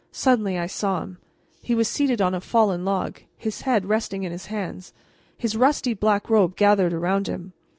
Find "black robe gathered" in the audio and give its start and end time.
5.93-6.91